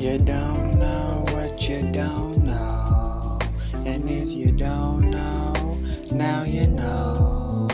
[0.00, 3.38] You don't know what you don't know.
[3.84, 5.76] And if you don't know,
[6.10, 7.68] now you know.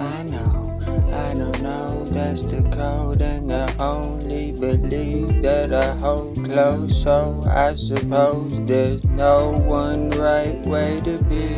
[0.00, 0.80] I know,
[1.14, 7.04] I don't know, that's the code, and I only believe that I hold close.
[7.04, 11.54] So I suppose there's no one right way to be.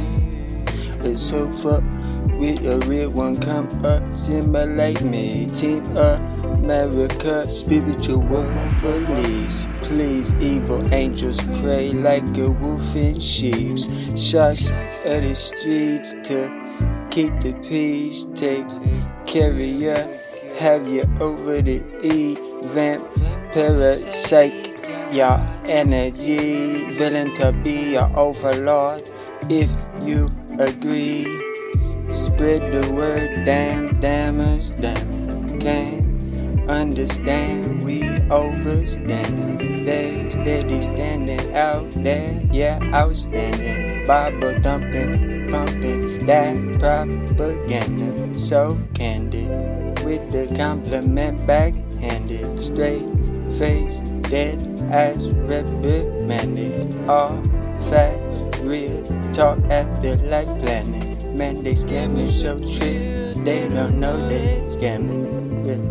[1.01, 1.81] Let's hope for
[2.43, 5.47] with a real one come assimilate me.
[5.47, 8.21] Team America, spiritual
[8.81, 9.69] police.
[9.77, 13.87] Please, evil angels pray like a wolf in sheep's.
[14.21, 14.73] Shots
[15.07, 16.51] at the streets to
[17.13, 18.27] keep the peace.
[18.35, 18.67] Take
[19.25, 20.03] carry ya,
[20.59, 22.35] have you over the E.
[22.75, 23.03] Vamp,
[23.53, 24.83] parasite,
[25.13, 26.91] your energy.
[26.99, 29.09] willing to be your overlord.
[29.49, 29.71] If
[30.03, 31.52] you agree.
[32.43, 35.61] Spread the word, damn, damage, damn.
[35.61, 39.61] Can't understand, we overstand.
[39.87, 44.05] They steady standing out there, yeah, outstanding.
[44.09, 48.35] Bible thumping, pumping, that propaganda.
[48.35, 49.49] So candid,
[50.03, 52.61] with the compliment backhanded.
[52.61, 53.07] Straight
[53.57, 54.59] face, dead
[54.91, 57.09] as reprimanded.
[57.09, 57.41] All
[57.89, 58.32] facts,
[58.65, 61.25] real talk at the life planet.
[61.35, 63.35] Man, they scamming so trick.
[63.45, 65.67] They don't know they scamming.
[65.67, 65.83] Yeah.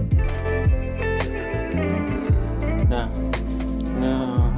[2.88, 3.12] No,
[4.00, 4.52] no.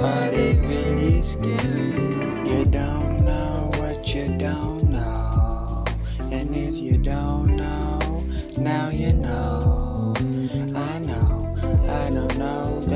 [0.00, 1.96] Are they really scared?
[2.46, 5.84] You don't know what you don't know.
[6.30, 8.22] And if you don't know,
[8.58, 9.77] now you know.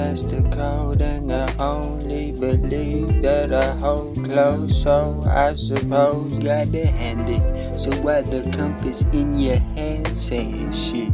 [0.03, 4.83] That's the code, and I only believe that I hold close.
[4.83, 7.79] So I suppose gotta hand it.
[7.79, 11.13] So while the compass in your hand saying shit,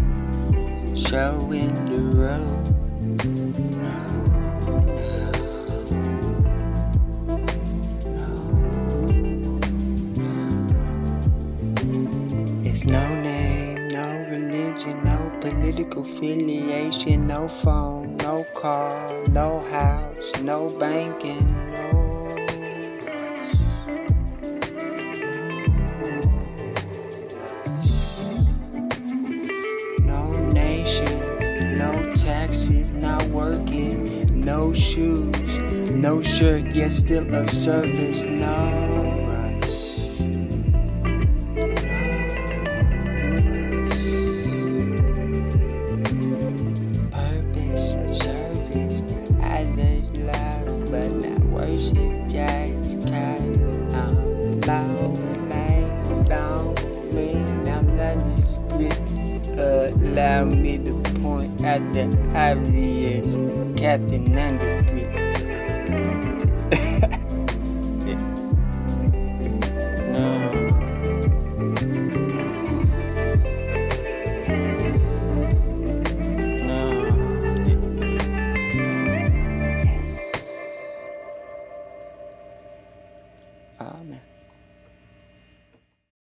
[0.97, 2.65] showing the road.
[12.65, 13.05] It's no
[15.69, 18.91] political affiliation, no phone, no car,
[19.33, 22.07] no house, no banking, no.
[30.55, 35.59] Nation, no taxes, not working, no shoes,
[35.91, 39.18] no shirt, yet still of service, no
[54.69, 57.35] I'm lonely, lonely.
[57.71, 59.01] I'm nondescript.
[59.57, 63.37] Allow me to point at the obvious,
[63.81, 65.28] Captain Nondescript.